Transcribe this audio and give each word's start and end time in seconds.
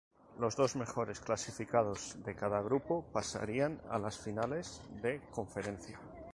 Los 0.39 0.55
dos 0.55 0.75
mejores 0.75 1.19
clasificados 1.19 2.15
de 2.25 2.33
cada 2.33 2.59
grupo 2.63 3.05
pasarían 3.13 3.79
a 3.87 3.99
las 3.99 4.17
Finales 4.17 4.81
de 4.99 5.21
Conferencia. 5.29 5.99